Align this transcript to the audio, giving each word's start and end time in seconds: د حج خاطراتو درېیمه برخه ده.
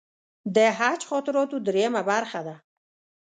د 0.55 0.57
حج 0.77 1.01
خاطراتو 1.09 1.57
درېیمه 1.67 2.01
برخه 2.11 2.41
ده. 2.47 2.55